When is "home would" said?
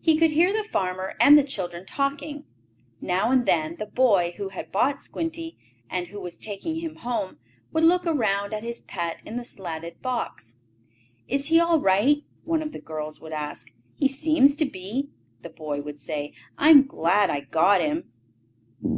6.96-7.84